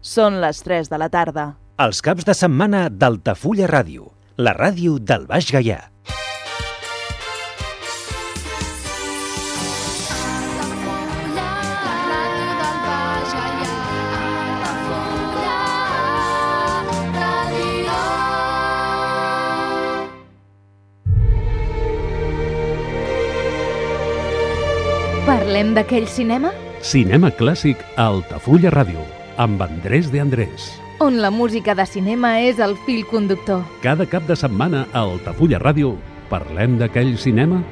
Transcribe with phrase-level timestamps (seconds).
[0.00, 1.42] Són les 3 de la tarda.
[1.80, 4.08] Els caps de setmana d'Altafulla Ràdio,
[4.40, 5.80] la ràdio del Baix Gaià.
[25.30, 26.50] Parlem d'aquell cinema?
[26.80, 29.04] Cinema clàssic a Altafulla Ràdio,
[29.40, 30.68] amb Andrés de Andrés.
[31.00, 33.62] On la música de cinema és el fil conductor.
[33.80, 35.94] Cada cap de setmana a Altafulla Ràdio
[36.28, 37.62] parlem d'aquell cinema?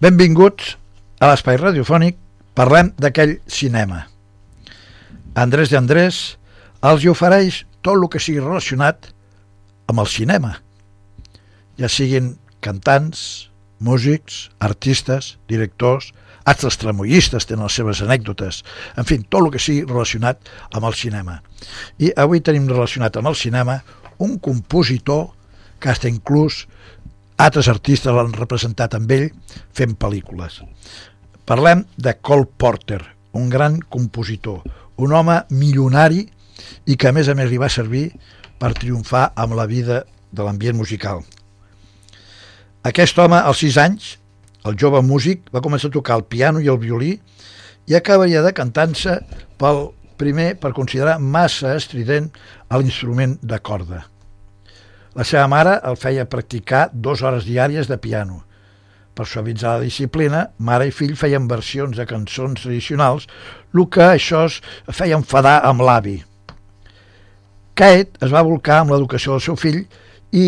[0.00, 0.72] Benvinguts
[1.20, 2.16] a l'espai radiofònic
[2.56, 4.06] Parlem d'aquell cinema.
[5.36, 6.16] Andrés de Andrés
[6.84, 9.12] els ofereix tot el que sigui relacionat
[9.88, 10.56] amb el cinema,
[11.80, 13.51] ja siguin cantants,
[13.82, 16.12] músics, artistes, directors,
[16.44, 18.62] altres tramoyistes tenen les seves anècdotes,
[18.98, 20.40] en fi, tot el que sigui relacionat
[20.72, 21.38] amb el cinema.
[22.02, 23.80] I avui tenim relacionat amb el cinema
[24.22, 25.30] un compositor
[25.82, 26.66] que hasta inclús
[27.42, 29.28] altres artistes l'han representat amb ell
[29.74, 30.60] fent pel·lícules.
[31.46, 33.02] Parlem de Cole Porter,
[33.34, 34.62] un gran compositor,
[34.96, 36.26] un home milionari
[36.86, 38.10] i que a més a més li va servir
[38.62, 41.24] per triomfar amb la vida de l'ambient musical.
[42.82, 44.06] Aquest home, als 6 anys,
[44.66, 47.12] el jove músic, va començar a tocar el piano i el violí
[47.86, 49.20] i acabaria de cantant-se
[49.58, 49.84] pel
[50.18, 52.30] primer per considerar massa estrident
[52.68, 54.00] a l'instrument de corda.
[55.14, 58.40] La seva mare el feia practicar dues hores diàries de piano.
[59.14, 63.28] Per suavitzar la disciplina, mare i fill feien versions de cançons tradicionals,
[63.76, 64.58] el que això es
[64.90, 66.16] feia enfadar amb l'avi.
[67.78, 69.84] Kate es va volcar amb l'educació del seu fill
[70.32, 70.46] i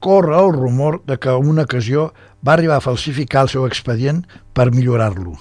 [0.00, 2.12] corre el rumor de que en una ocasió
[2.46, 5.34] va arribar a falsificar el seu expedient per millorar-lo.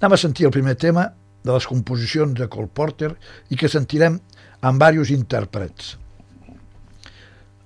[0.00, 1.10] Anem a sentir el primer tema
[1.44, 3.14] de les composicions de Cole Porter
[3.50, 4.20] i que sentirem
[4.60, 5.96] amb diversos intèrprets.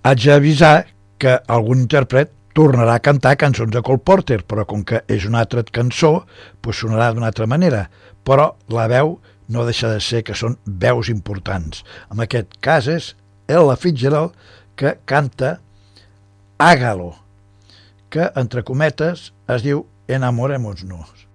[0.05, 0.87] Haig d'avisar
[1.19, 5.41] que algun intèrpret tornarà a cantar cançons de Cole Porter, però com que és una
[5.43, 6.25] altra cançó,
[6.63, 7.89] pues sonarà d'una altra manera.
[8.23, 9.17] Però la veu
[9.49, 11.83] no deixa de ser que són veus importants.
[12.13, 13.15] En aquest cas és
[13.51, 14.37] Ella Fitzgerald
[14.77, 15.61] que canta
[16.59, 17.17] Ágalo,
[18.11, 21.27] que entre cometes es diu Enamoremos-nos.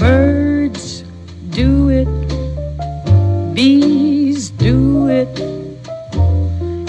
[0.00, 1.04] Birds
[1.50, 2.08] do it,
[3.54, 5.38] bees do it,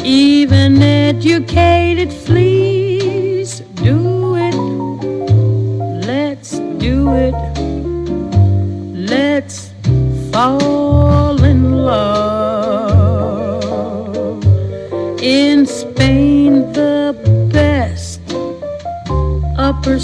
[0.04, 2.77] even educated fleas
[3.88, 4.56] do it.
[6.06, 6.52] Let's
[6.86, 7.38] do it.
[9.14, 9.58] Let's
[10.32, 11.62] fall in
[11.92, 12.04] love.
[15.24, 17.16] In Spain, the
[17.54, 18.20] best
[19.58, 20.00] upper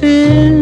[0.00, 0.55] the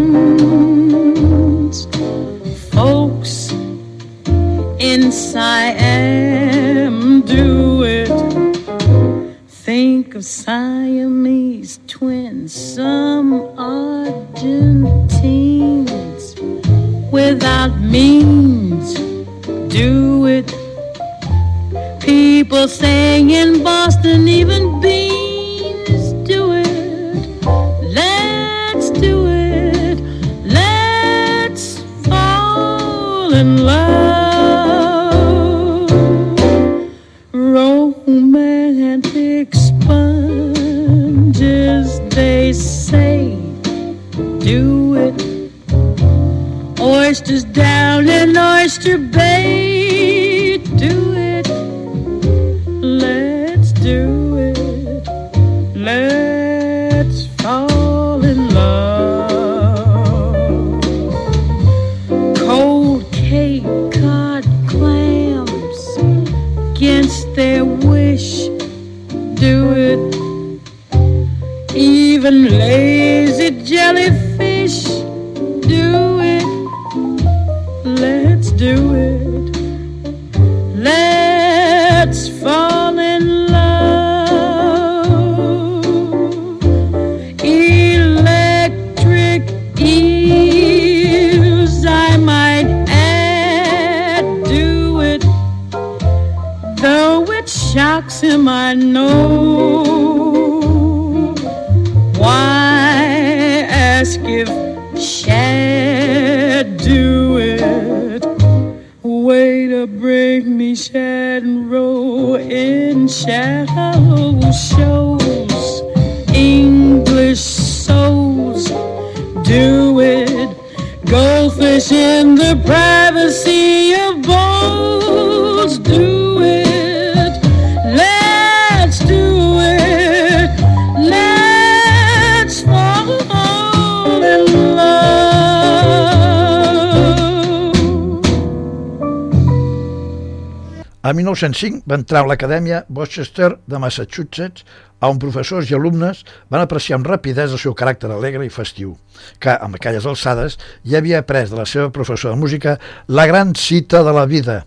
[141.04, 144.64] A 1905 va entrar a l'Acadèmia Worcester de Massachusetts
[145.04, 148.94] on professors i alumnes van apreciar amb rapidesa el seu caràcter alegre i festiu,
[149.36, 152.78] que, amb aquelles alçades, ja havia après de la seva professora de música
[153.08, 154.62] la gran cita de la vida.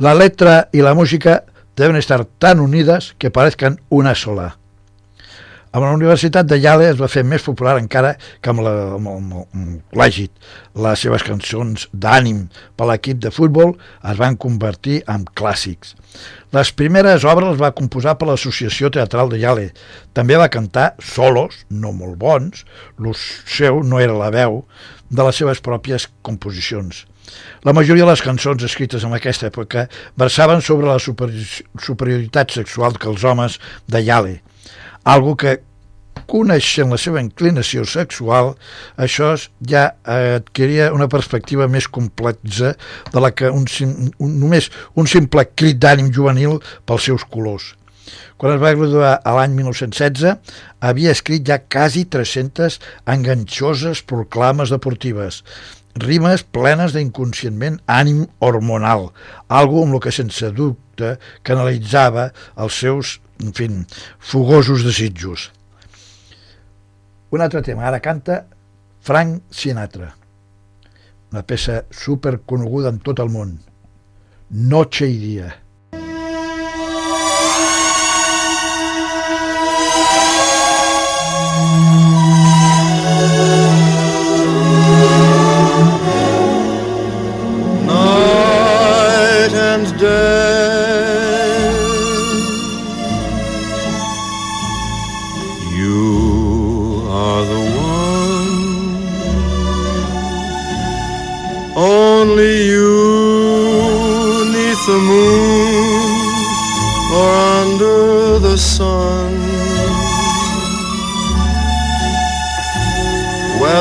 [0.00, 1.42] La letra i la música
[1.76, 4.54] deben estar tan unides que parezcan una sola.
[5.68, 9.10] Amb la Universitat de Yale es va fer més popular encara que amb, la, amb,
[9.12, 10.24] el, amb el col·legi.
[10.80, 12.46] Les seves cançons d'ànim
[12.78, 15.92] per l'equip de futbol es van convertir en clàssics.
[16.56, 19.68] Les primeres obres les va composar per l'Associació Teatral de Yale.
[20.16, 22.64] També va cantar solos, no molt bons,
[22.96, 24.62] l'ús seu no era la veu,
[25.12, 27.04] de les seves pròpies composicions.
[27.68, 29.84] La majoria de les cançons escrites en aquesta època
[30.16, 31.44] versaven sobre la superi
[31.76, 34.38] superioritat sexual que els homes de Yale,
[35.04, 35.58] algo que
[36.28, 38.52] coneixent la seva inclinació sexual,
[39.00, 39.32] això
[39.70, 42.74] ja adquiria una perspectiva més complexa
[43.12, 43.64] de la que un,
[44.18, 47.72] un, només un simple crit d'ànim juvenil pels seus colors.
[48.38, 50.36] Quan es va graduar a l'any 1916,
[50.80, 52.78] havia escrit ja quasi 300
[53.10, 55.42] enganxoses proclames deportives,
[55.98, 59.08] rimes plenes d'inconscientment ànim hormonal,
[59.48, 63.68] algo amb el que sense dubte canalitzava els seus, en fi,
[64.18, 65.50] fogosos desitjos.
[67.30, 68.46] Un altre tema, ara canta
[69.04, 70.14] Frank Sinatra,
[71.32, 73.58] una peça super coneguda en tot el món,
[74.48, 75.50] Noche i dia.
[83.38, 83.97] night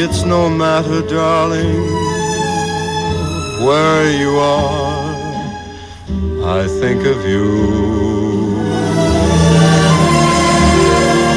[0.00, 1.82] it's no matter, darling,
[3.66, 5.16] where you are.
[6.60, 7.48] I think of you.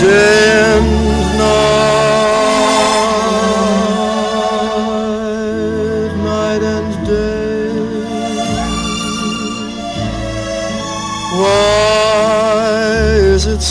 [0.04, 0.90] Day and
[1.40, 2.07] night,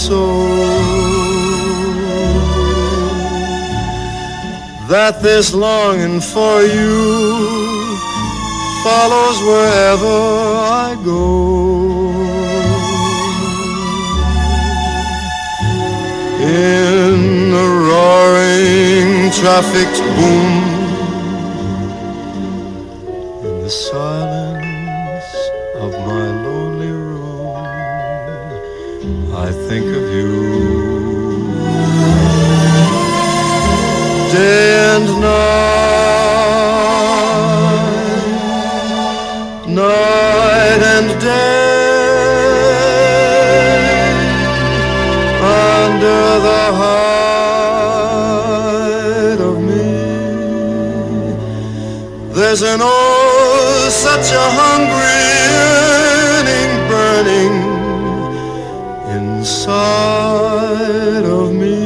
[0.06, 0.26] is so
[4.88, 7.96] that this longing for you
[8.84, 10.16] follows wherever
[10.86, 11.26] I go?
[16.40, 20.75] In the roaring traffic's boom,
[52.58, 57.54] There's an oh, such a hungry yearning burning
[59.18, 61.84] inside of me,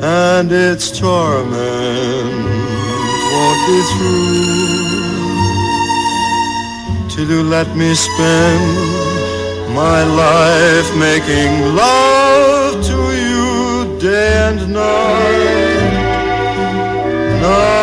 [0.00, 2.32] and its torment
[3.32, 4.80] won't be through
[7.10, 8.64] till you let me spend
[9.74, 15.92] my life making love to you day day and night,
[17.42, 17.81] night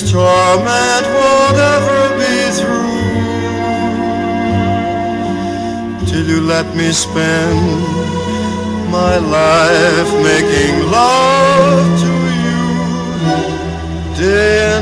[0.00, 2.88] its torment won't ever be through.
[6.06, 7.58] Till you let me spend
[8.90, 12.12] my life making love to
[12.44, 12.64] you
[14.16, 14.77] day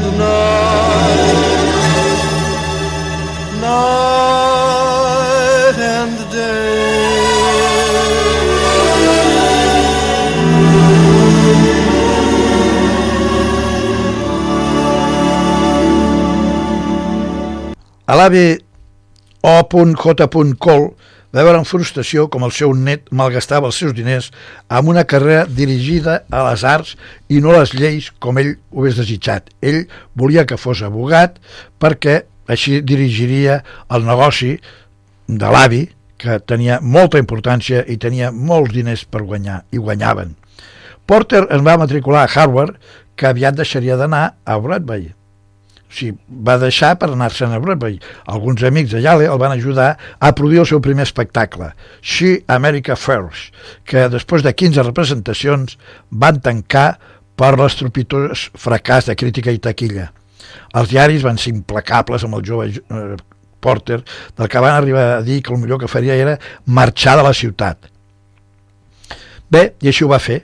[18.17, 18.57] A l'avi
[19.45, 20.27] O.J.
[20.57, 20.87] Cole
[21.37, 24.31] va veure amb frustració com el seu net malgastava els seus diners
[24.73, 26.95] amb una carrera dirigida a les arts
[27.29, 29.53] i no a les lleis com ell ho hagués desitjat.
[29.61, 29.83] Ell
[30.17, 31.37] volia que fos abogat
[31.77, 33.59] perquè així dirigiria
[33.93, 34.55] el negoci
[35.29, 35.83] de l'avi,
[36.17, 40.33] que tenia molta importància i tenia molts diners per guanyar, i guanyaven.
[41.05, 42.81] Porter es va matricular a Harvard,
[43.13, 45.11] que aviat deixaria d'anar a Broadway.
[45.87, 48.01] O sigui, va deixar per anar-se'n a Broadway.
[48.27, 51.71] Alguns amics Yale el van ajudar a produir el seu primer espectacle,
[52.03, 53.55] She America First,
[53.87, 55.79] que després de 15 representacions
[56.11, 56.97] van tancar
[57.37, 60.11] per l'estropitós fracàs de crítica i taquilla.
[60.77, 63.17] Els diaris van ser implacables amb el jove eh,
[63.61, 64.03] Porter,
[64.37, 67.35] del que van arribar a dir que el millor que faria era marxar de la
[67.35, 67.91] ciutat.
[69.51, 70.43] Bé, i així ho va fer.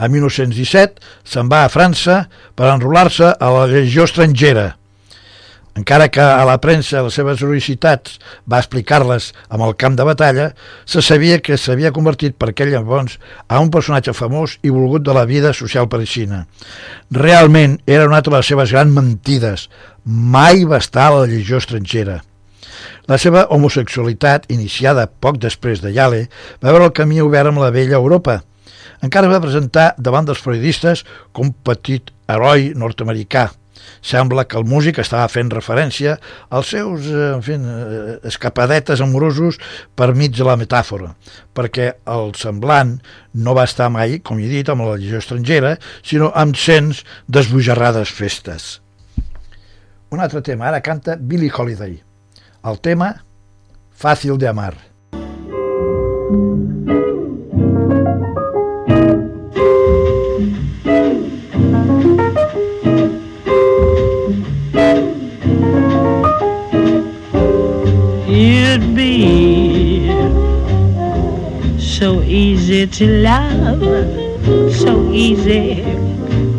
[0.00, 0.96] A 1917
[1.28, 2.22] se'n va a França
[2.56, 4.70] per enrolar-se a la legió estrangera.
[5.76, 8.16] Encara que a la premsa les seves heroïcitats
[8.50, 10.48] va explicar-les amb el camp de batalla,
[10.84, 15.14] se sabia que s'havia convertit per aquell llavors a un personatge famós i volgut de
[15.14, 16.42] la vida social parisina.
[17.14, 19.68] Realment era una altra de les seves grans mentides.
[20.04, 22.18] Mai va estar a la legió estrangera.
[23.06, 26.26] La seva homosexualitat, iniciada poc després de Yale,
[26.62, 28.40] va veure el camí obert amb la vella Europa.
[29.04, 31.04] Encara va presentar davant dels periodistes
[31.36, 33.48] com petit heroi nord-americà.
[34.04, 36.16] Sembla que el músic estava fent referència
[36.56, 39.58] als seus eh, en fi, eh, escapadetes amorosos
[39.96, 41.14] per mig de la metàfora,
[41.56, 42.96] perquè el semblant
[43.34, 48.12] no va estar mai, com he dit, amb la legió estrangera, sinó amb cents desbojarrades
[48.12, 48.70] festes.
[50.10, 52.00] Un altre tema, ara canta Billie Holiday.
[52.66, 53.14] El tema
[54.00, 54.74] Fàcil de amar.
[56.30, 56.79] You'd
[72.30, 73.80] easy to love,
[74.72, 75.82] so easy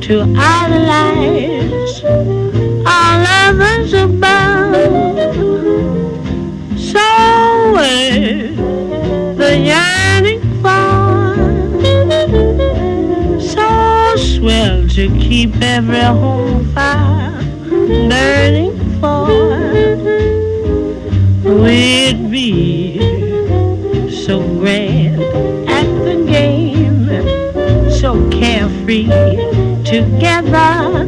[0.01, 2.03] to idolize
[2.85, 5.33] all others above.
[6.77, 6.99] So
[7.71, 8.51] where
[9.35, 11.35] the yearning for,
[13.39, 17.41] so swell to keep every home fire
[18.09, 19.50] burning for.
[30.51, 31.05] Together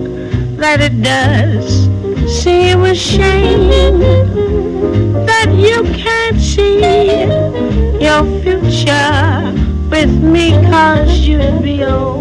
[0.55, 1.83] that it does
[2.41, 4.00] seem a shame
[5.25, 6.79] that you can't see
[8.00, 9.51] your future
[9.89, 12.12] with me cause you'd be old.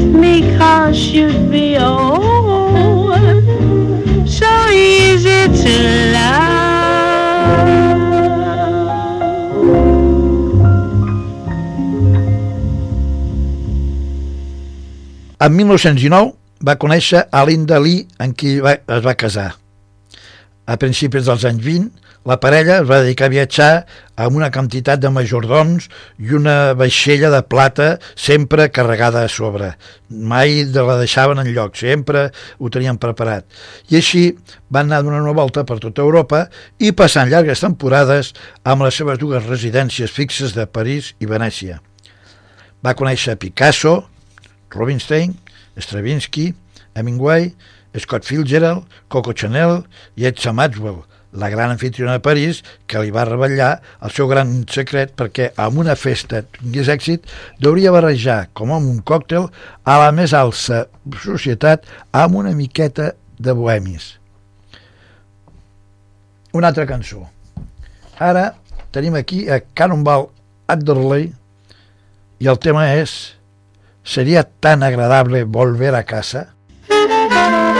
[0.00, 3.12] Me cause you'd be oh
[4.26, 5.72] so easy to
[6.12, 6.60] love.
[15.40, 19.54] En 1919 va conèixer a Linda Lee, en qui va, es va casar.
[20.68, 23.70] A principis dels anys 20, la parella es va dedicar a viatjar
[24.20, 25.86] amb una quantitat de majordoms
[26.20, 29.70] i una vaixella de plata sempre carregada a sobre.
[30.10, 33.46] Mai de la deixaven en lloc, sempre ho tenien preparat.
[33.88, 34.24] I així
[34.68, 36.44] van anar donant una volta per tota Europa
[36.78, 38.34] i passant llargues temporades
[38.64, 41.80] amb les seves dues residències fixes de París i Venècia.
[42.84, 44.02] Va conèixer Picasso,
[44.70, 45.38] Rubinstein,
[45.80, 46.50] Stravinsky,
[46.94, 47.54] Hemingway,
[47.96, 49.80] Scott Fitzgerald, Coco Chanel
[50.20, 51.00] i Edsa Maxwell,
[51.32, 53.70] la gran anfitriona de París, que li va revelar
[54.02, 57.28] el seu gran secret perquè amb una festa tingués èxit
[57.62, 59.48] deuria barrejar com amb un còctel
[59.84, 60.86] a la més alça
[61.22, 64.16] societat amb una miqueta de bohemis.
[66.52, 67.28] Una altra cançó.
[68.18, 68.50] Ara
[68.90, 70.28] tenim aquí a Cannonball
[70.70, 71.30] Adderley
[72.40, 73.36] i el tema és
[74.02, 76.54] Sería tan agradable volver a casa.
[76.88, 77.79] Per aquell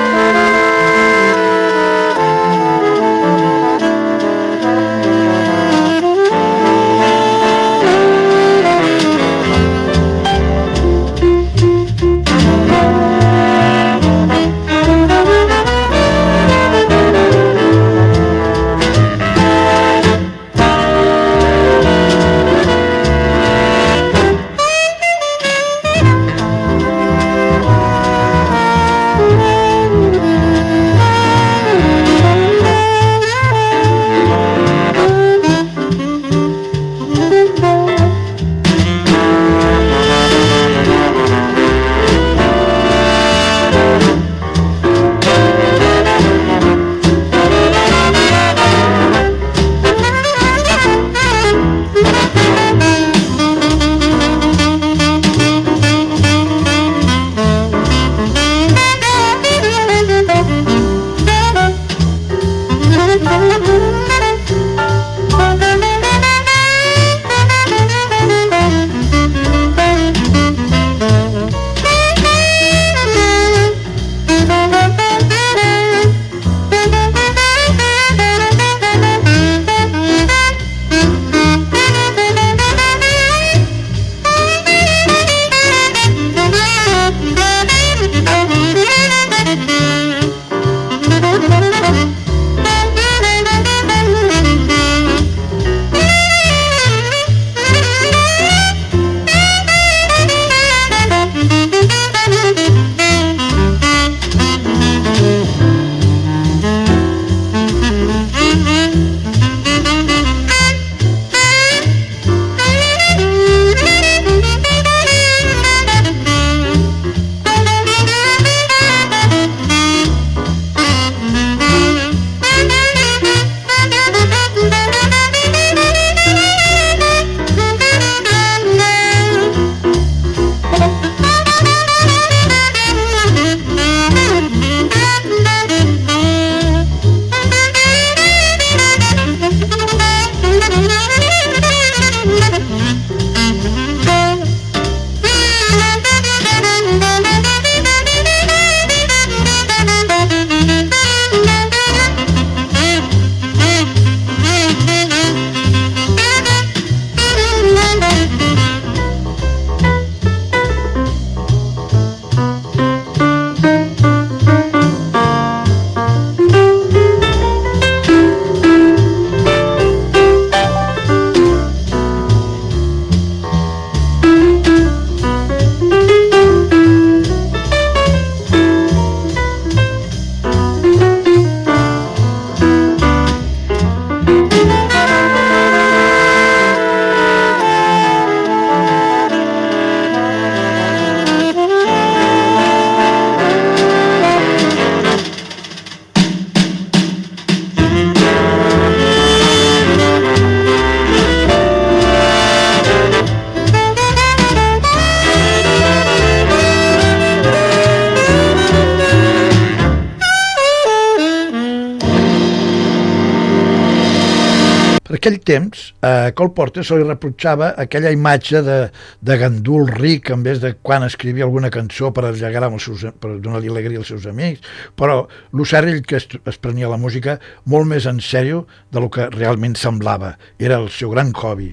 [215.50, 218.78] temps, a Cole Porter se li reprotxava aquella imatge de,
[219.26, 223.02] de gandul ric en vez de quan escrivia alguna cançó per allegar amb els seus,
[223.18, 224.62] per donar-li alegria als seus amics,
[224.94, 225.24] però
[225.56, 229.74] l'Ocerrill que es, es prenia la música molt més en sèrio de lo que realment
[229.78, 230.36] semblava.
[230.62, 231.72] Era el seu gran hobby.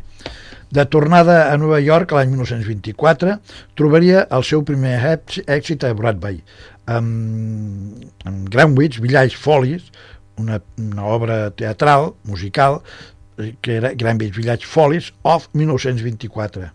[0.74, 3.38] De tornada a Nova York l'any 1924,
[3.80, 4.98] trobaria el seu primer
[5.46, 6.42] èxit a Broadway,
[6.92, 9.92] amb, amb Greenwich Village Follies,
[10.38, 13.16] una, una obra teatral, musical, eh,
[13.62, 16.71] que era Greenwich Village Follies of 1924.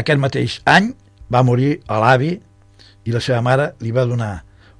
[0.00, 0.92] Aquest mateix any
[1.32, 2.32] va morir a l'avi
[3.04, 4.32] i la seva mare li va donar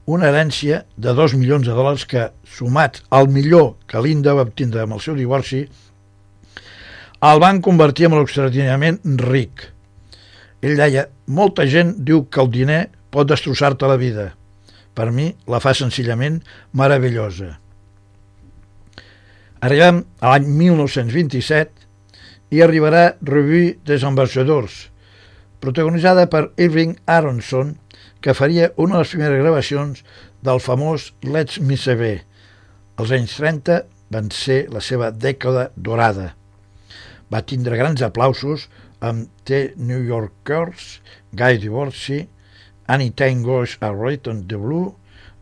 [0.07, 4.83] una herència de 2 milions de dòlars que, sumats al millor que Linda va obtindre
[4.83, 5.63] amb el seu divorci,
[7.23, 9.69] el van convertir en l'extraordinàriament ric.
[10.63, 12.83] Ell deia, molta gent diu que el diner
[13.15, 14.33] pot destrossar-te la vida.
[14.93, 16.41] Per mi la fa senzillament
[16.77, 17.62] meravellosa.
[19.63, 21.87] Arribem a l'any 1927
[22.57, 24.91] i arribarà Revue des Ambassadors,
[25.63, 27.77] protagonitzada per Irving Aronson,
[28.21, 30.05] que faria una de les primeres gravacions
[30.43, 32.19] del famós Let's Me Saber.
[32.99, 36.33] Els anys 30 van ser la seva dècada dorada
[37.33, 38.67] va tindre grans aplausos
[39.01, 41.01] amb The New Yorkers,
[41.33, 42.27] Guy Divorci,
[42.93, 44.93] Anytime Goes a on the Blue,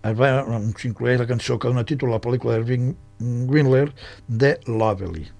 [0.05, 0.45] es va
[0.85, 3.93] incloure la cançó que dona títol a la pel·lícula d'Irving Windler,
[4.29, 5.31] The Lovely.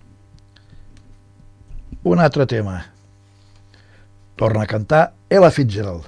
[2.03, 2.87] Un altre tema.
[4.37, 6.05] Torna a cantar Ella Fitzgerald.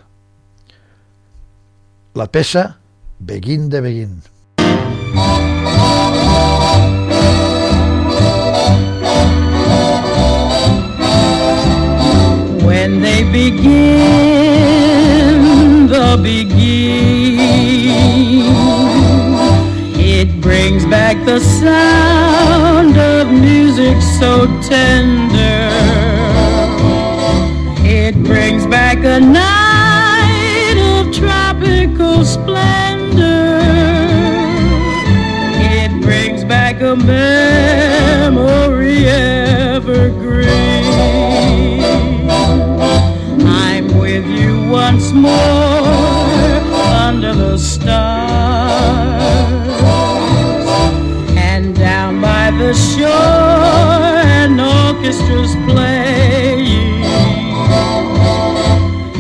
[2.15, 2.79] La peça
[3.19, 4.23] Begin de Begin.
[12.83, 13.73] when they begin
[15.87, 17.33] the begin.
[20.23, 25.32] It brings back the sound of music so tender.
[52.75, 57.05] Shore an orchestra's playing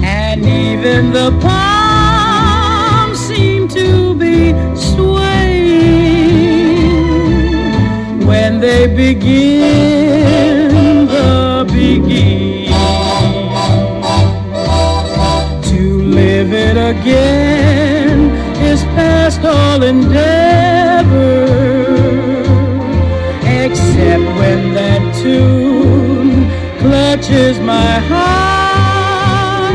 [0.04, 5.86] and even the palms seem to be swaying
[8.26, 10.70] when they begin
[11.06, 12.72] the begin
[15.62, 18.30] to live it again
[18.62, 20.41] is past all endeavor
[27.32, 29.74] clutches my heart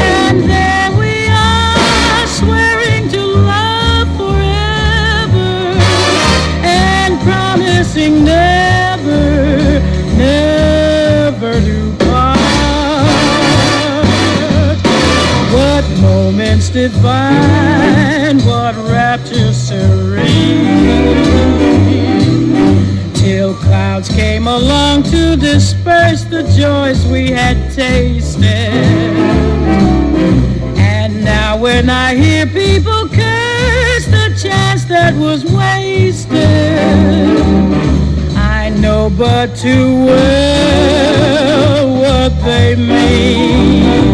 [0.00, 5.76] and there we are swearing to love forever
[6.62, 9.80] and promising never
[10.16, 13.08] never to part
[15.52, 21.23] what moments divine, what rapture serene.
[23.74, 28.46] Clouds came along to disperse the joys we had tasted.
[30.78, 36.38] And now when I hear people curse the chance that was wasted,
[38.36, 44.13] I know but too well what they mean.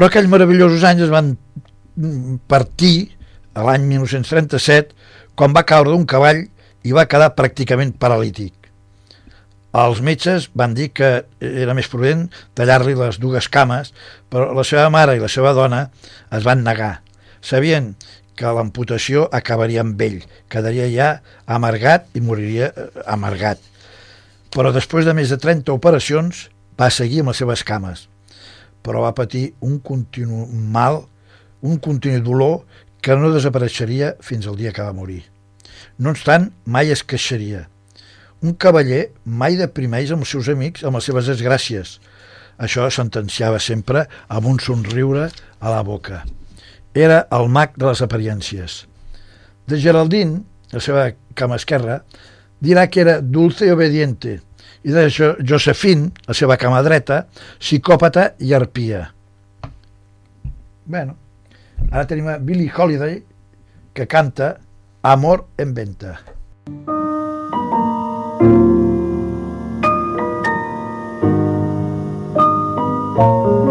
[0.00, 1.26] Però aquells meravellosos anys es van
[2.48, 3.10] partir
[3.52, 4.94] a l'any 1937
[5.36, 6.38] quan va caure d'un cavall
[6.88, 8.54] i va quedar pràcticament paralític.
[9.76, 11.10] Els metges van dir que
[11.44, 12.22] era més prudent
[12.56, 13.92] tallar-li les dues cames,
[14.32, 15.82] però la seva mare i la seva dona
[16.32, 17.02] es van negar.
[17.44, 17.90] Sabien
[18.40, 21.10] que l'amputació acabaria amb ell, quedaria ja
[21.44, 23.60] amargat i moriria eh, amargat.
[24.48, 26.46] Però després de més de 30 operacions
[26.80, 28.08] va seguir amb les seves cames,
[28.82, 31.02] però va patir un continu mal,
[31.60, 32.62] un continu dolor
[33.00, 35.22] que no desapareixeria fins al dia que va morir.
[35.98, 37.66] No obstant, mai es queixaria.
[38.40, 41.98] Un cavaller mai deprimeix amb els seus amics amb les seves desgràcies.
[42.60, 45.28] Això sentenciava sempre amb un somriure
[45.60, 46.24] a la boca.
[46.94, 48.84] Era el mag de les apariències.
[49.68, 52.00] De Geraldine, la seva cama esquerra,
[52.60, 54.40] dirà que era dulce i obediente,
[54.84, 57.24] i de jo Josephine, la seva cama dreta,
[57.60, 59.04] psicòpata i arpia.
[60.90, 61.16] Bueno,
[61.90, 63.20] ara tenim a Billie Holiday,
[63.94, 64.56] que canta
[65.02, 66.18] Amor en venta.
[73.20, 73.69] love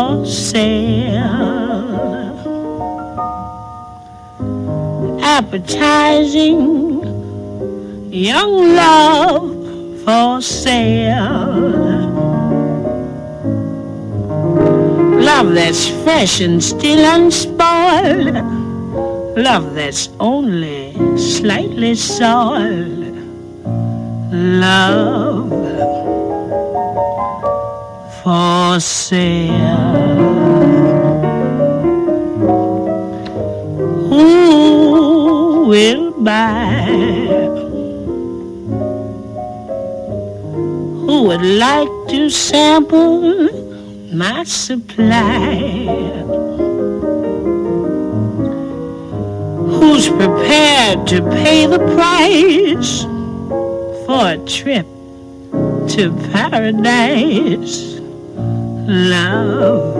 [0.00, 1.20] for sale.
[5.20, 6.60] Appetizing
[8.10, 9.50] young love
[10.04, 12.08] for sale.
[15.28, 18.36] Love that's fresh and still unspoiled.
[19.36, 23.16] Love that's only slightly soiled.
[24.32, 25.50] Love
[28.22, 29.54] for sale.
[34.08, 36.84] Who will buy?
[41.06, 43.48] Who would like to sample
[44.12, 45.56] my supply?
[49.76, 53.04] Who's prepared to pay the price
[54.04, 54.86] for a trip
[55.94, 57.99] to paradise?
[58.90, 59.94] Love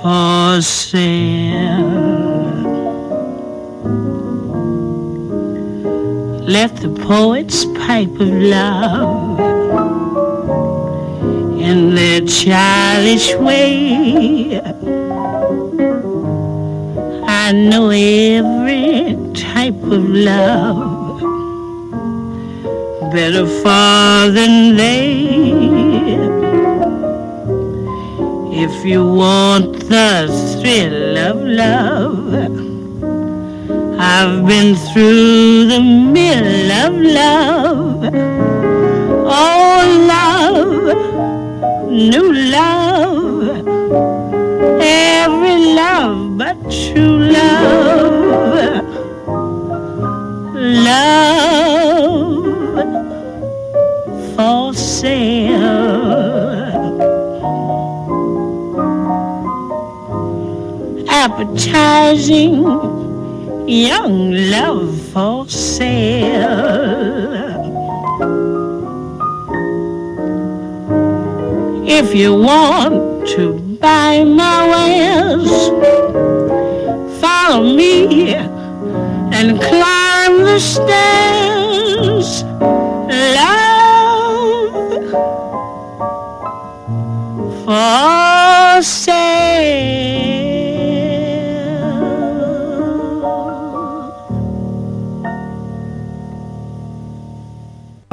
[0.00, 1.90] for sale.
[6.48, 9.40] Let the poets pipe of love
[11.60, 14.58] in their childish way.
[17.26, 21.00] I know every type of love
[23.12, 25.89] better far than they.
[28.64, 30.28] If you want the
[30.60, 32.34] thrill of love,
[33.98, 38.14] I've been through the mill of love.
[39.32, 39.80] Oh,
[40.12, 43.29] love, new love,
[61.72, 62.64] Appetizing
[63.68, 66.40] young love for sale.
[71.86, 73.09] If you want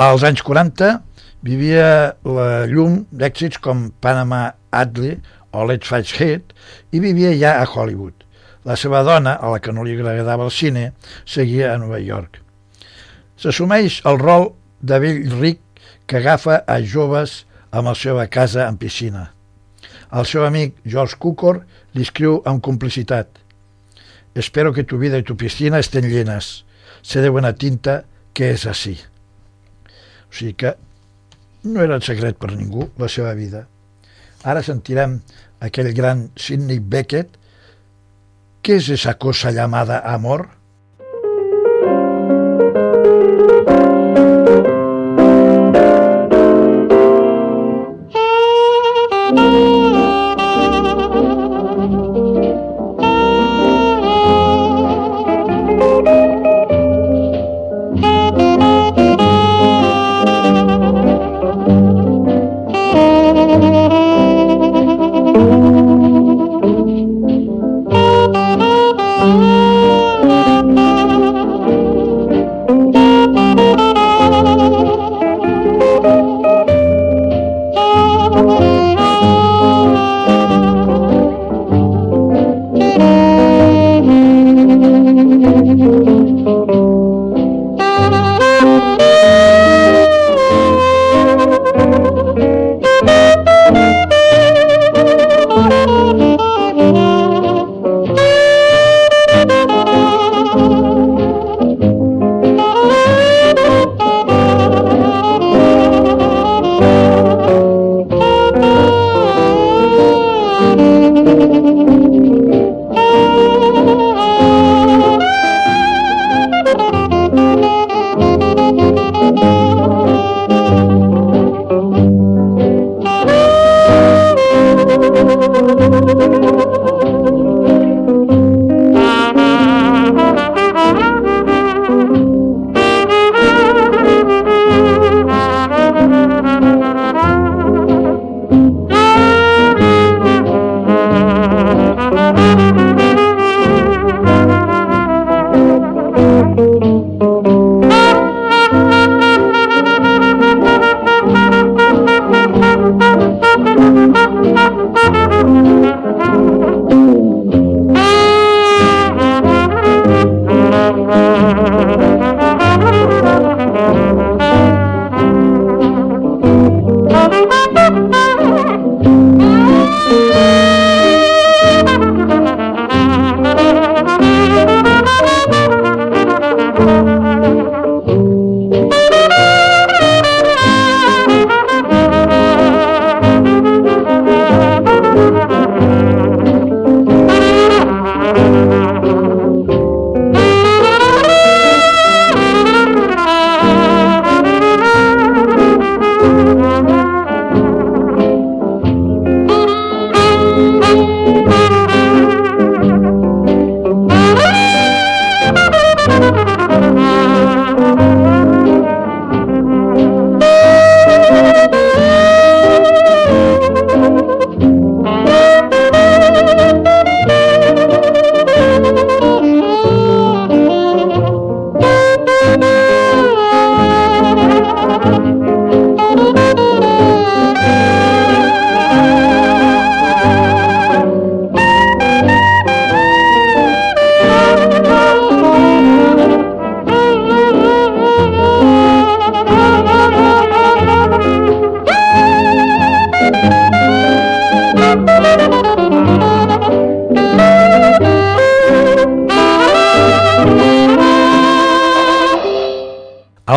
[0.08, 1.02] Als anys 40
[1.44, 1.88] vivia
[2.24, 5.18] la llum d'èxits com Panama Adley
[5.52, 6.54] o Let's Fight Head
[6.96, 8.14] i vivia ja a Hollywood.
[8.64, 10.94] La seva dona, a la que no li agradava el cine,
[11.26, 12.40] seguia a Nova York.
[13.36, 14.48] S'assumeix el rol
[14.80, 15.60] de vell ric
[16.08, 17.42] que agafa a joves
[17.76, 19.26] amb la seva casa en piscina.
[20.16, 21.66] El seu amic George Cukor
[21.98, 23.44] li escriu amb complicitat
[24.40, 26.64] Espero que tu vida y tu piscina estén llenas.
[27.02, 28.96] Sé de buena tinta que és així.
[30.38, 30.76] Sigui que
[31.66, 33.66] no era en secret per ningú la seva vida.
[34.46, 35.18] Ara sentirem
[35.66, 37.40] aquell gran Sidney Beckett.
[38.62, 40.50] ¿Qué es esa cosa llamada amor?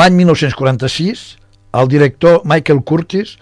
[0.00, 1.22] L'any 1946,
[1.76, 3.34] el director Michael Curtis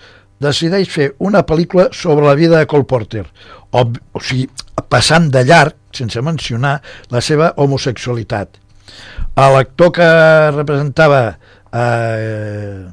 [0.42, 3.24] decideix fer una pel·lícula sobre la vida de Cole Porter,
[3.70, 4.48] o, o sigui,
[4.90, 6.78] passant de llarg, sense mencionar
[7.14, 8.59] la seva homosexualitat.
[9.38, 10.09] L'actor que
[10.56, 12.86] representava eh,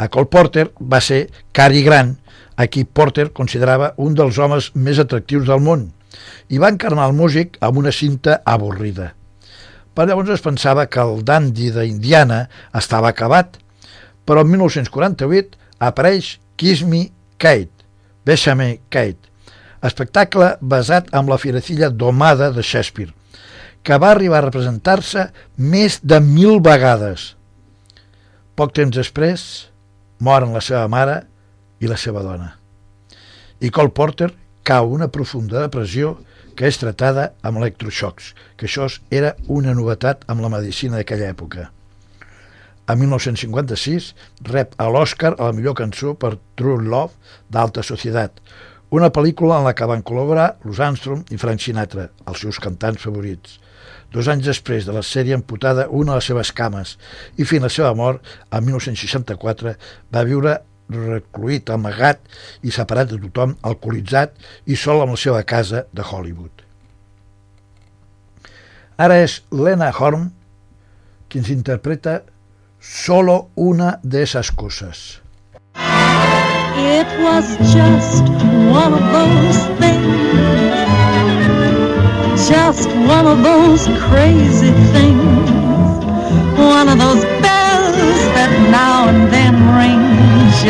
[0.00, 2.16] a Cole Porter va ser Cary Grant,
[2.56, 5.90] a qui Porter considerava un dels homes més atractius del món,
[6.48, 9.14] i va encarnar el músic amb una cinta avorrida.
[9.94, 12.44] Per llavors es pensava que el dandy d'Indiana
[12.76, 13.58] estava acabat,
[14.24, 17.08] però en 1948 apareix Kiss Me
[17.40, 17.86] Kate,
[18.24, 19.30] Bésame Kate,
[19.82, 23.14] espectacle basat en la firecilla domada de Shakespeare,
[23.82, 27.34] que va arribar a representar-se més de mil vegades.
[28.54, 29.42] Poc temps després,
[30.20, 31.22] moren la seva mare
[31.80, 32.52] i la seva dona.
[33.60, 34.30] I Cole Porter
[34.64, 36.18] cau una profunda depressió
[36.60, 41.70] que és tratada amb electroxocs, que això era una novetat amb la medicina d'aquella època.
[42.84, 44.10] En 1956
[44.50, 47.16] rep a l'Oscar a la millor cançó per True Love
[47.48, 48.44] d'Alta Societat,
[48.92, 53.00] una pel·lícula en la que van col·laborar Louis Armstrong i Frank Sinatra, els seus cantants
[53.08, 53.56] favorits.
[54.12, 56.98] Dos anys després de la sèrie amputada una de les seves cames
[57.40, 58.20] i fins a la seva mort,
[58.52, 59.78] en 1964,
[60.12, 60.58] va viure
[60.90, 62.20] recluït, amagat
[62.66, 64.34] i separat de tothom, alcoholitzat
[64.66, 66.64] i sol amb la seva casa de Hollywood.
[69.00, 70.28] Ara és Lena Horn
[71.30, 72.20] qui ens interpreta
[72.80, 75.20] solo una de esas cosas.
[76.76, 78.24] It was just
[78.68, 80.74] one of those things,
[82.48, 85.50] just one of those crazy things,
[86.58, 87.39] one of those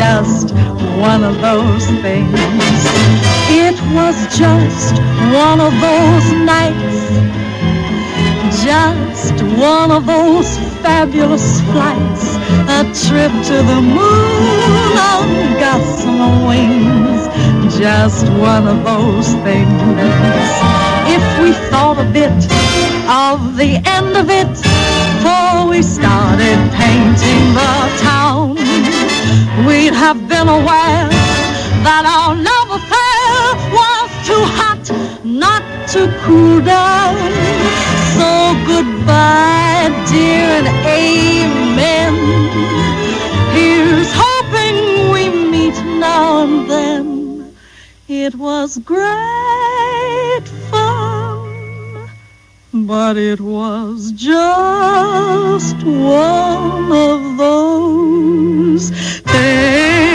[0.01, 0.51] just
[0.97, 2.33] one of those things.
[3.65, 4.93] It was just
[5.45, 7.01] one of those nights,
[8.65, 10.49] just one of those
[10.81, 12.25] fabulous flights,
[12.77, 15.27] a trip to the moon on
[15.61, 17.21] gossamer wings,
[17.77, 19.81] just one of those things.
[21.15, 22.39] If we thought a bit
[23.27, 24.53] of the end of it
[25.21, 28.60] before we started painting the town,
[29.65, 31.09] we'd have been aware
[31.85, 33.31] that our love affair
[33.77, 34.85] was too hot
[35.23, 37.17] not to cool down.
[38.15, 38.29] So
[38.65, 42.13] goodbye, dear, and amen.
[43.55, 47.55] Here's hoping we meet now and then.
[48.07, 49.70] It was great
[52.91, 58.89] but it was just one of those
[59.31, 60.11] things.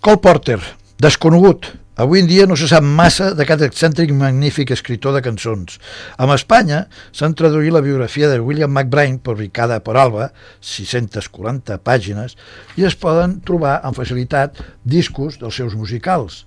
[0.00, 0.60] Cole Porter,
[1.02, 1.66] desconegut.
[1.96, 5.74] Avui en dia no se sap massa d'aquest excèntric magnífic escritor de cançons.
[6.22, 10.30] En Espanya s'han traduït la biografia de William McBride, publicada per Alba,
[10.62, 12.38] 640 pàgines,
[12.78, 16.44] i es poden trobar amb facilitat discos dels seus musicals.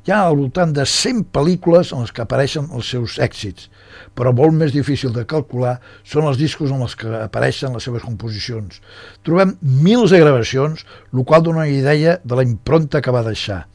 [0.00, 3.66] Hi ha al voltant de 100 pel·lícules en les que apareixen els seus èxits,
[4.16, 5.74] però molt més difícil de calcular
[6.08, 8.78] són els discos en els que apareixen les seves composicions.
[9.28, 13.66] Trobem mils de gravacions, el qual dona una idea de la impronta que va deixar.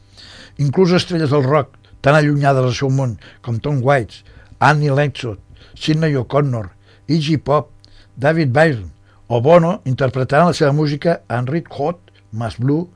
[0.58, 3.14] Inclús estrelles del rock, tan allunyades del seu món
[3.46, 4.24] com Tom Waits,
[4.58, 5.38] Annie Lennox,
[5.78, 6.72] Sidney O'Connor,
[7.06, 7.70] Iggy Pop,
[8.16, 8.90] David Byrne
[9.28, 12.88] o Bono interpretaran la seva música en Red Hot Mass Blue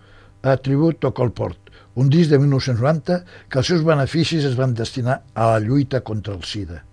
[0.43, 5.22] a Tribute to Colport, un disc de 1990 que els seus beneficis es van destinar
[5.34, 6.84] a la lluita contra el SIDA.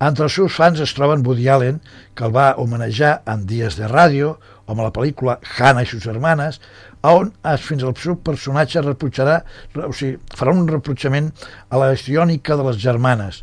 [0.00, 1.80] Entre els seus fans es troben Woody Allen,
[2.16, 6.06] que el va homenajar en Dies de Ràdio, o amb la pel·lícula Hannah i sus
[6.08, 6.56] hermanes,
[7.04, 9.40] on es, fins al seu personatge reprotxarà,
[9.84, 11.28] o sigui, farà un reprotxament
[11.68, 13.42] a la histriònica de les germanes.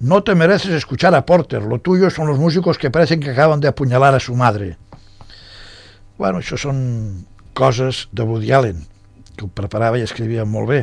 [0.00, 3.60] No te mereces escuchar a Porter, lo tuyo son los músicos que parecen que acaban
[3.60, 4.76] de apuñalar a su madre.
[6.18, 8.82] Bueno, això són coses de Woody Allen,
[9.36, 10.80] que ho preparava i escrivia molt bé.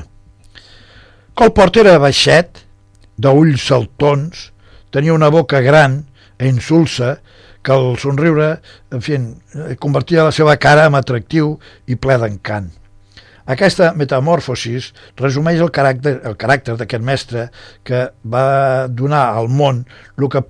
[1.34, 2.62] Cole Porter era baixet,
[3.18, 4.52] d'ulls saltons,
[4.94, 6.04] tenia una boca gran
[6.38, 7.18] e insulsa,
[7.64, 8.60] que el somriure,
[8.92, 9.18] en fi,
[9.80, 11.56] convertia la seva cara en atractiu
[11.88, 12.68] i ple d'encant.
[13.54, 17.48] Aquesta metamorfosis resumeix el caràcter, el caràcter d'aquest mestre
[17.88, 19.82] que va donar al món
[20.18, 20.44] el que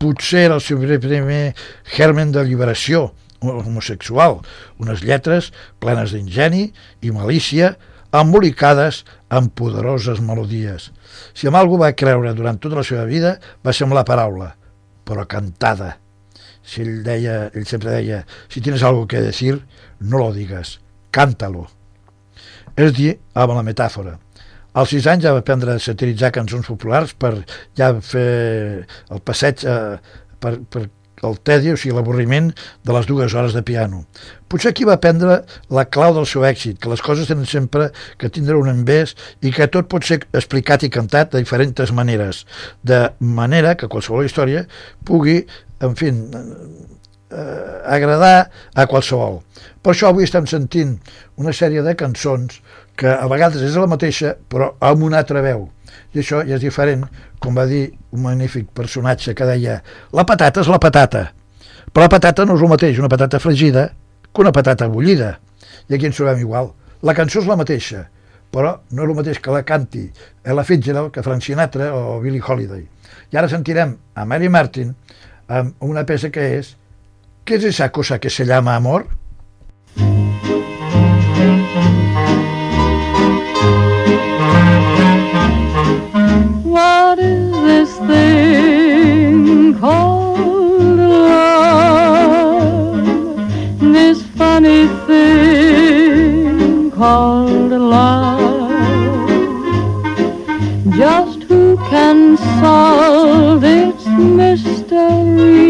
[0.00, 1.54] potser era el seu primer
[1.96, 3.10] germen de liberació
[3.42, 4.40] homosexual,
[4.82, 6.68] unes lletres plenes d'ingeni
[7.02, 7.76] i malícia,
[8.14, 10.90] embolicades amb poderoses melodies.
[11.36, 14.54] Si amb algú va creure durant tota la seva vida va ser amb la paraula,
[15.04, 15.96] però cantada.
[16.68, 19.54] si ell deia, ell sempre deia, si tienes algo que decir,
[20.00, 20.80] no lo digas,
[21.10, 21.64] cántalo.
[22.76, 24.18] És dir, amb la metàfora.
[24.76, 27.32] Als sis anys ja va aprendre a satiritzar cançons populars per
[27.78, 29.96] ja fer el passeig eh,
[30.38, 30.84] per, per
[31.26, 32.50] el tedi, o sigui, l'avorriment
[32.86, 34.04] de les dues hores de piano.
[34.48, 35.42] Potser aquí va aprendre
[35.74, 37.90] la clau del seu èxit, que les coses tenen sempre
[38.20, 42.44] que tindre un envés i que tot pot ser explicat i cantat de diferents maneres,
[42.82, 44.64] de manera que qualsevol història
[45.04, 45.42] pugui,
[45.84, 46.12] en fi,
[47.30, 49.42] eh, agradar a qualsevol.
[49.82, 50.98] Per això avui estem sentint
[51.36, 52.60] una sèrie de cançons
[52.98, 55.68] que a vegades és la mateixa però amb una altra veu
[56.14, 57.04] i això ja és diferent,
[57.38, 59.80] com va dir un magnífic personatge que deia
[60.12, 61.28] la patata és la patata
[61.92, 63.88] però la patata no és el mateix una patata fregida
[64.32, 65.38] que una patata bullida.
[65.88, 66.72] I aquí ens trobem igual.
[67.02, 68.04] La cançó és la mateixa
[68.52, 70.06] però no és el mateix que la canti
[70.44, 72.86] Ella Fitzgerald que Frank Sinatra o Billie Holiday.
[73.32, 74.94] I ara sentirem a Mary Martin
[75.48, 76.76] amb una peça que és
[77.44, 79.06] ¿Qué es esa cosa que se llama amor?
[79.96, 80.27] What
[87.68, 92.16] this thing called love?
[93.96, 99.28] This funny thing called love.
[101.02, 102.18] Just who can
[102.60, 104.06] solve its
[104.40, 105.68] mystery?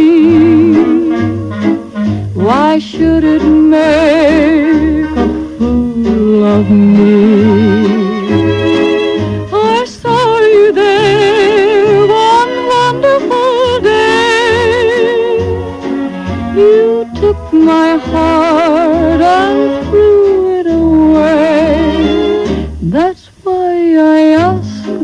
[2.47, 3.45] Why should it
[3.77, 5.29] make a
[5.59, 7.48] fool of me?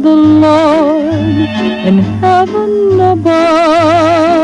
[0.05, 1.49] The Lord
[1.89, 4.44] in heaven above,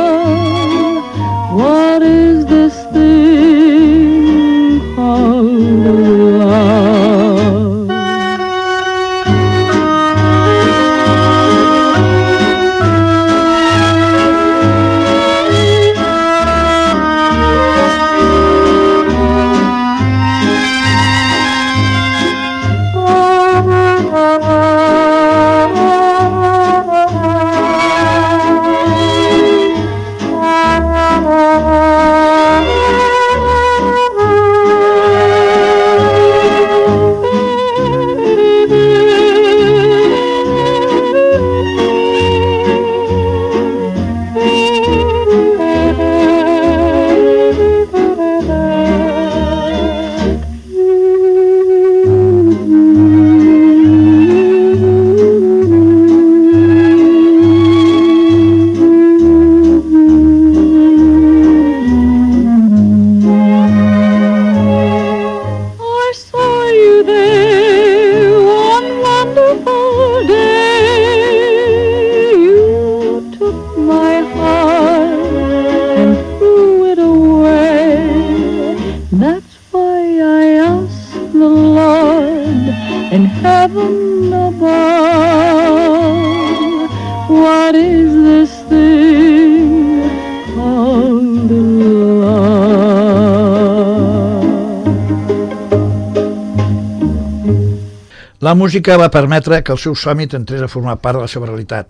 [98.50, 101.46] La música va permetre que el seu somni entrés a formar part de la seva
[101.46, 101.86] realitat.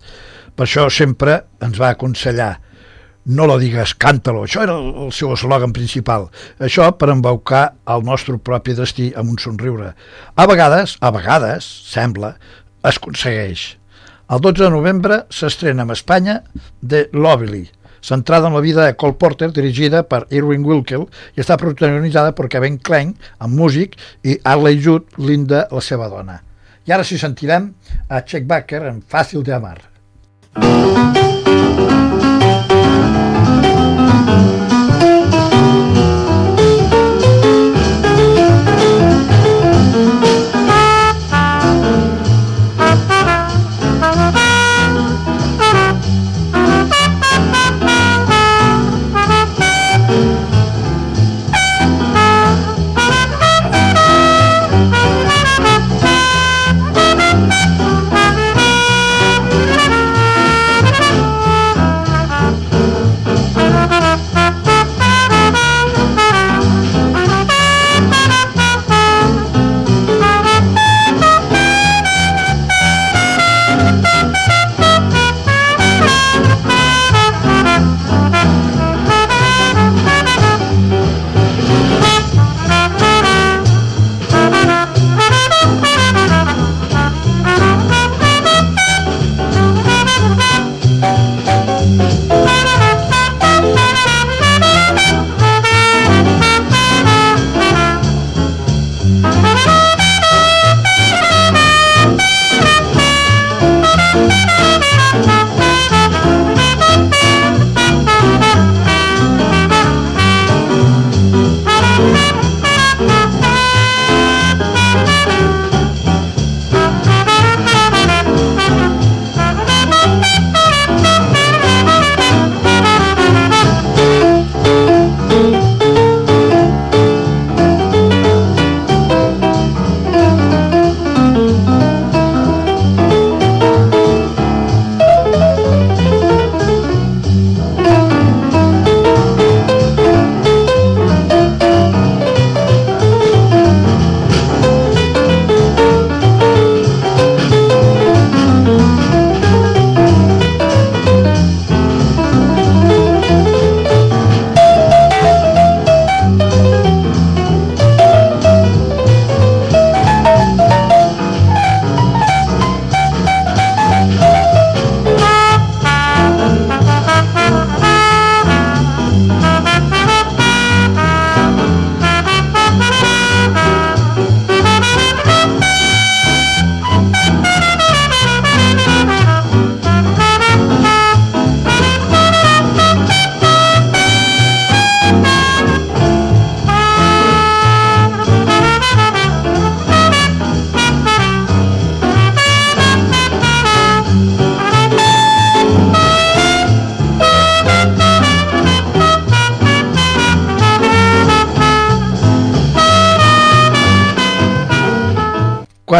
[0.53, 2.51] Per això sempre ens va aconsellar
[3.37, 4.43] no lo digues, càntalo.
[4.45, 6.27] Això era el seu eslògan principal.
[6.61, 7.63] Això per embaucar
[7.95, 9.95] el nostre propi destí amb un somriure.
[10.35, 12.35] A vegades, a vegades, sembla,
[12.85, 13.63] es aconsegueix.
[14.29, 16.43] El 12 de novembre s'estrena a Espanya
[16.85, 17.63] The Lovely,
[18.05, 22.51] centrada en la vida de Cole Porter, dirigida per Irwin Wilkel i està protagonitzada per
[22.53, 26.43] Kevin Kline, amb músic, i Arley Judd, Linda, la seva dona.
[26.87, 27.71] I ara sí sentirem
[28.09, 29.77] a Chuck Baker en Fàcil de amar.
[30.53, 31.30] Thank you.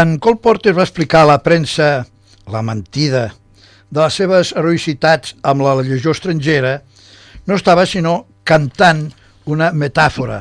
[0.02, 1.88] Quan Cole Porter va explicar a la premsa
[2.50, 3.20] la mentida
[3.94, 6.72] de les seves heroïcitats amb la legió estrangera,
[7.46, 9.04] no estava sinó cantant
[9.46, 10.40] una metàfora,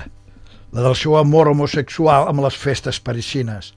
[0.72, 3.74] la del seu amor homosexual amb les festes parisines.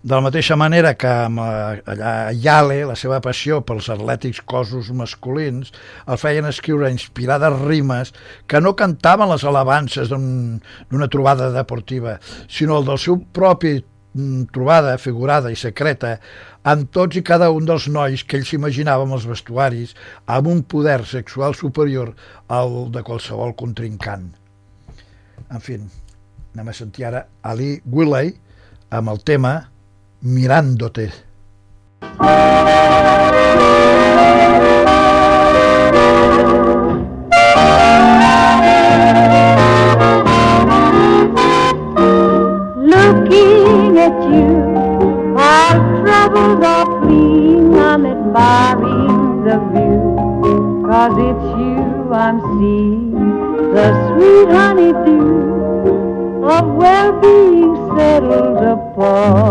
[0.00, 5.68] De la mateixa manera que amb allà Yale, la seva passió pels atlètics cossos masculins
[6.08, 8.16] el feien escriure inspirades rimes
[8.48, 12.16] que no cantaven les alabances d'una un, trobada deportiva,
[12.48, 13.82] sinó el del seu propi
[14.52, 16.16] trobada figurada i secreta
[16.66, 19.94] amb tots i cada un dels nois que ell s'imaginava amb els vestuaris
[20.26, 22.12] amb un poder sexual superior
[22.48, 24.28] al de qualsevol contrincant.
[25.50, 25.78] En fi,
[26.54, 28.34] anem a sentir ara Ali Willey
[28.90, 29.56] amb el tema
[30.22, 31.10] mirándote.
[32.20, 33.69] Looking
[44.10, 44.50] at you,
[45.38, 47.74] all troubles are fleeing.
[47.78, 50.02] I'm admiring the view,
[50.86, 53.12] cause it's you I'm seeing,
[53.74, 55.34] the sweet honeydew
[56.44, 59.49] of well-being settled upon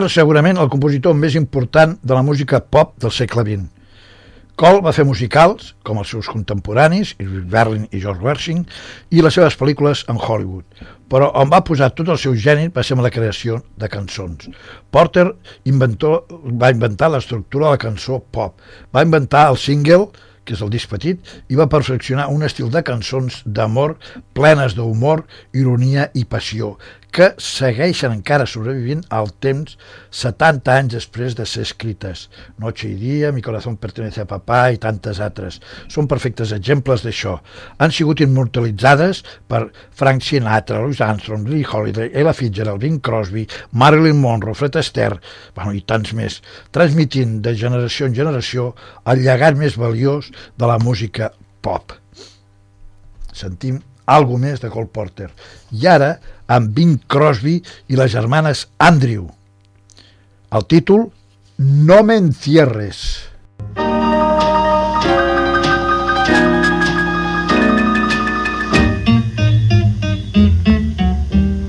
[0.00, 3.66] Porter segurament el compositor més important de la música pop del segle XX.
[4.56, 7.10] Cole va fer musicals, com els seus contemporanis,
[7.52, 8.62] Berlin i George Gershwin,
[9.12, 10.64] i les seves pel·lícules en Hollywood,
[11.12, 14.48] però on va posar tot el seu geni va ser amb la creació de cançons.
[14.88, 15.26] Porter
[15.68, 18.56] inventor, va inventar l'estructura de la cançó pop,
[18.96, 20.08] va inventar el single,
[20.48, 21.20] que és el disc petit,
[21.52, 23.98] i va perfeccionar un estil de cançons d'amor
[24.32, 26.72] plenes d'humor, ironia i passió,
[27.14, 29.76] que segueixen encara sobrevivint al temps
[30.14, 32.28] 70 anys després de ser escrites.
[32.58, 35.60] Noche y día, Mi corazón pertenece a papá i tantes altres.
[35.88, 37.36] Són perfectes exemples d'això.
[37.78, 44.20] Han sigut immortalitzades per Frank Sinatra, Louis Armstrong, Lee Holiday, Ella Fitzgerald, Bing Crosby, Marilyn
[44.20, 45.20] Monroe, Fred Astaire,
[45.54, 46.40] bueno, i tants més,
[46.70, 48.70] transmitint de generació en generació
[49.10, 51.32] el llegat més valiós de la música
[51.62, 51.94] pop.
[53.32, 53.80] Sentim
[54.10, 55.30] algo més de Cole Porter.
[55.70, 56.14] I ara,
[56.50, 59.28] amb Bing Crosby i les germanes Andrew.
[60.50, 61.10] El títol,
[61.60, 63.28] No me encierres.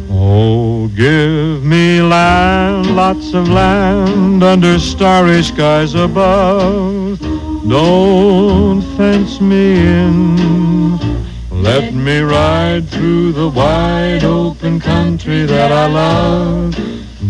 [0.09, 7.19] Oh, give me land, lots of land under starry skies above.
[7.67, 11.10] Don't fence me in.
[11.61, 16.75] Let me ride through the wide open country that I love.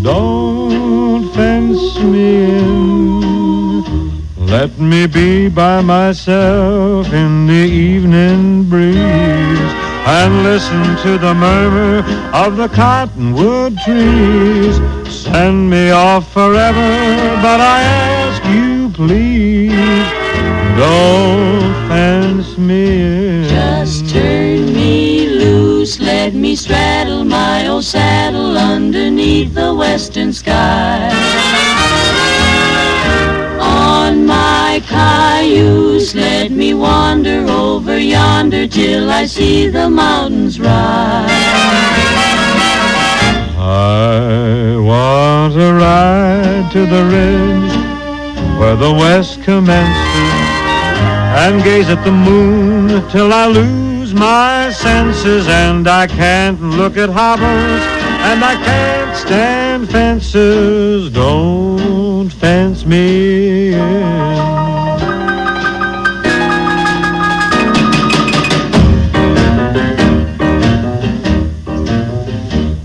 [0.01, 4.25] Don't fence me in.
[4.37, 9.71] Let me be by myself in the evening breeze
[10.07, 11.97] and listen to the murmur
[12.33, 14.77] of the cottonwood trees.
[15.13, 16.91] Send me off forever,
[17.41, 20.07] but I ask you please,
[20.77, 23.20] don't fence me in.
[26.31, 31.09] Let me straddle my old saddle underneath the western sky.
[33.59, 41.29] On my cayuse, let me wander over yonder till I see the mountains rise.
[43.57, 47.75] I want to ride to the ridge
[48.57, 50.31] where the west commences
[51.43, 53.80] and gaze at the moon till I lose
[54.13, 57.83] my senses and I can't look at hobbles
[58.29, 61.11] and I can't stand fences.
[61.11, 63.79] Don't fence me in.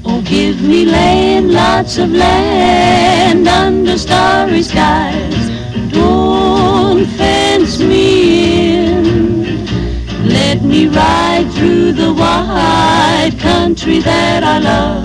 [0.05, 5.51] Oh, give me land, lots of land under starry skies.
[5.93, 9.36] Don't fence me in.
[10.57, 15.05] Let me ride through the wide country that I love.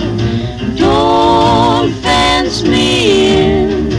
[0.78, 3.89] Don't fence me in.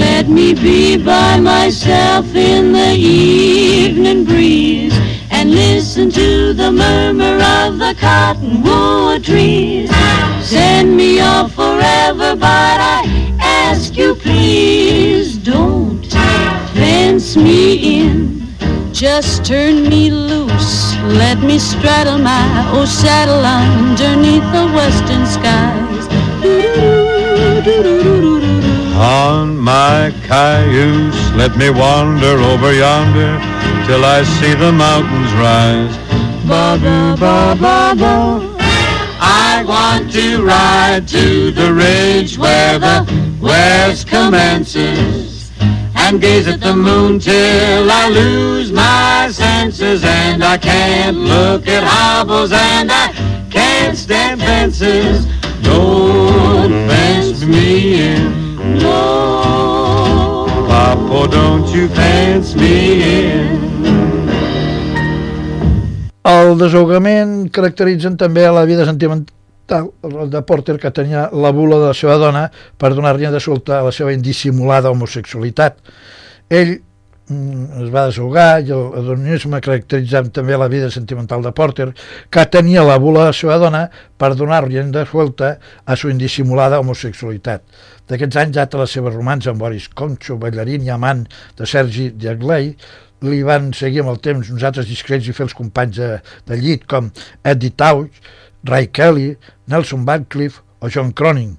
[0.00, 4.98] Let me be by myself in the evening breeze
[5.30, 9.90] and listen to the murmur of the cottonwood trees.
[10.40, 16.06] Send me off forever, but I ask you please don't
[16.72, 18.31] fence me in.
[19.02, 26.06] Just turn me loose, let me straddle my old saddle underneath the western skies.
[28.94, 33.40] On my cayuse, let me wander over yonder
[33.88, 35.96] till I see the mountains rise.
[36.46, 38.14] ba ba ba ba ba.
[39.18, 43.04] I want to ride to the ridge where the
[43.40, 45.31] west commences
[46.12, 51.82] and gaze at the moon till I lose my senses and I can't look at
[51.82, 53.12] hobbles and I
[53.50, 55.24] can't stand fences.
[55.62, 58.58] Don't fence me in.
[58.78, 60.46] No.
[60.68, 62.76] Papa, don't you fence me
[63.16, 63.60] in.
[66.24, 71.96] El desahogament caracteritzen també la vida sentimental de Porter que tenia la bula de la
[71.96, 72.48] seva dona
[72.78, 75.78] per donar rienda solta a la seva indissimulada homosexualitat.
[76.50, 76.74] Ell
[77.28, 81.92] mm, es va desahogar i el hedonisme caracteritzant també la vida sentimental de Porter
[82.30, 83.86] que tenia la bula de la seva dona
[84.18, 85.56] per donar rienda suelta
[85.86, 87.64] a su indissimulada homosexualitat.
[88.10, 91.24] D'aquests anys data la seva romança amb Boris Concho, ballarín i amant
[91.56, 92.74] de Sergi Diagley,
[93.22, 96.08] li van seguir amb el temps uns altres discrets i fels companys de,
[96.48, 97.10] de llit com
[97.46, 98.18] Eddie Tauch,
[98.64, 99.36] Ray Kelly,
[99.66, 101.56] Nelson Radcliffe o John Cronin.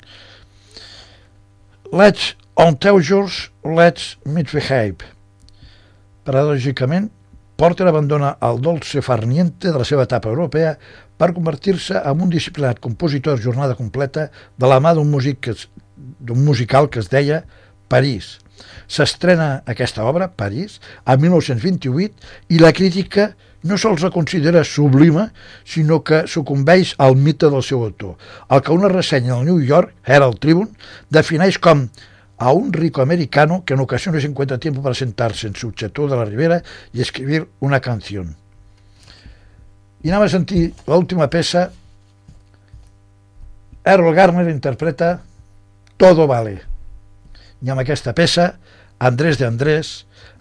[1.92, 5.04] Let's on Teujurs, let's misbehave.
[6.24, 7.12] Paradògicament,
[7.56, 10.78] Porter abandona el dolce farniente de la seva etapa europea
[11.18, 15.52] per convertir-se en un disciplinat compositor jornada completa de la mà d'un músic
[16.20, 17.44] d'un musical que es deia
[17.88, 18.40] París.
[18.88, 23.34] S'estrena aquesta obra, París, a 1928 i la crítica
[23.64, 25.30] no sols la considera sublima,
[25.64, 28.18] sinó que sucumbeix al mite del seu autor,
[28.50, 30.72] el que una ressenya al New York, Herald Tribune,
[31.10, 31.88] defineix com
[32.38, 36.18] a un rico americano que en ocasiones encuentra tiempo para sentarse en su chateau de
[36.18, 36.62] la Ribera
[36.92, 38.36] y escribir una canción.
[40.04, 41.70] I anem a sentir l'última peça.
[43.88, 45.22] Errol Garner interpreta
[45.96, 46.58] Todo vale.
[47.64, 48.58] I amb aquesta peça,
[49.00, 49.94] Andrés de Andrés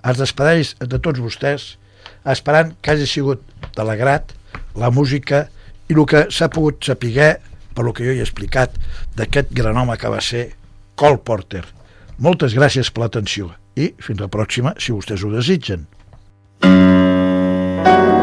[0.02, 1.76] es despedeix de tots vostès
[2.30, 3.42] esperant que hagi sigut
[3.74, 4.34] de l'agrat
[4.78, 5.46] la música
[5.88, 7.32] i el que s'ha pogut saber
[7.74, 8.76] per lo que jo he explicat
[9.16, 10.52] d'aquest gran home que va ser
[10.94, 11.64] Cole Porter.
[12.18, 15.86] Moltes gràcies per l'atenció i fins la pròxima si vostès ho desitgen.
[16.62, 18.21] Parlem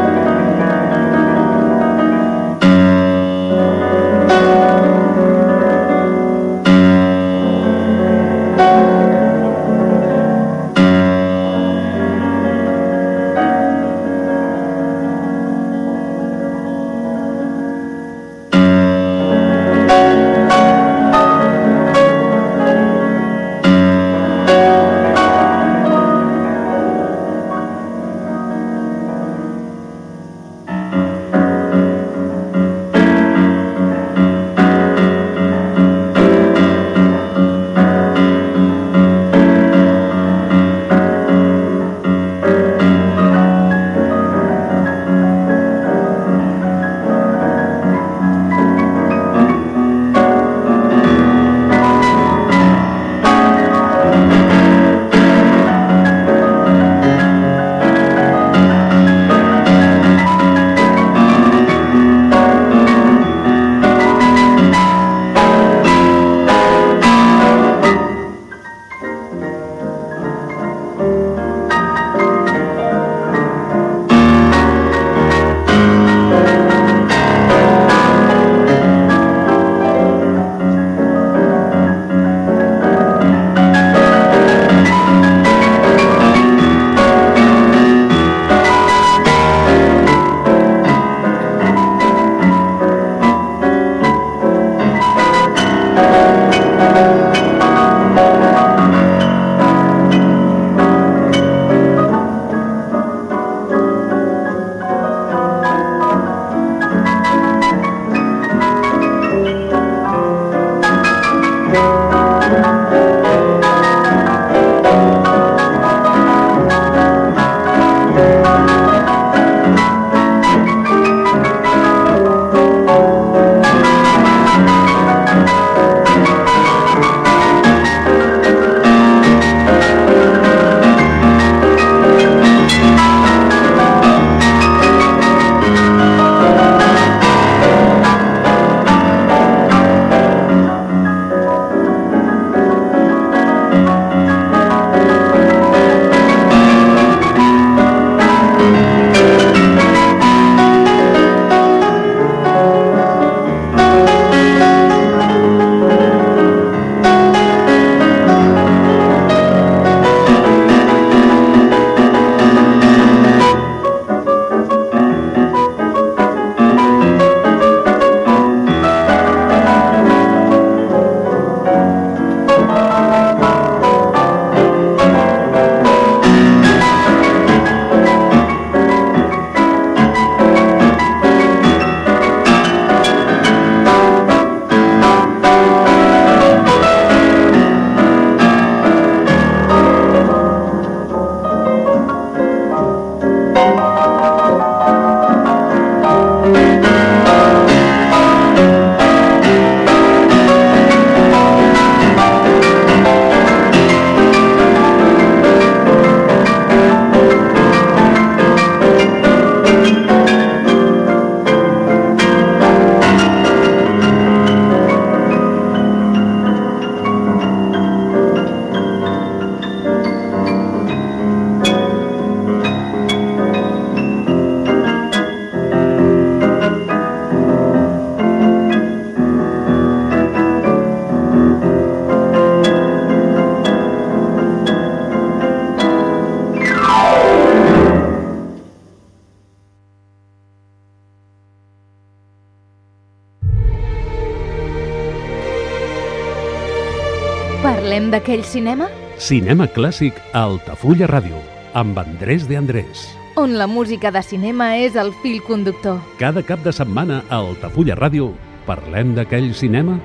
[248.11, 248.89] d'aquell cinema
[249.19, 251.39] Cinema clàssic a Altafulla Ràdio,
[251.73, 253.07] amb Andrés de Andrés.
[253.35, 255.99] on la música de cinema és el fil conductor.
[256.19, 258.33] Cada cap de setmana a Altafulla Ràdio
[258.65, 259.99] parlem d'aquell cinema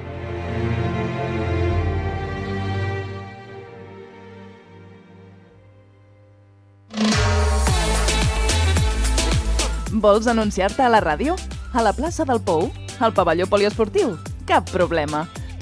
[10.05, 11.35] Vols anunciar-te a la ràdio?
[11.73, 12.69] A la plaça del Pou?
[13.01, 14.19] Al pavelló poliesportiu?
[14.45, 15.25] Cap problema.